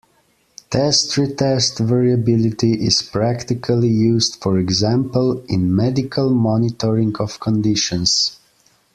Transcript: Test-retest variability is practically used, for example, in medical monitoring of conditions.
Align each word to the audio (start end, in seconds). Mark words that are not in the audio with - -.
Test-retest 0.71 1.77
variability 1.79 2.73
is 2.73 3.03
practically 3.03 3.87
used, 3.89 4.37
for 4.41 4.57
example, 4.57 5.45
in 5.47 5.75
medical 5.75 6.31
monitoring 6.33 7.15
of 7.19 7.39
conditions. 7.39 8.39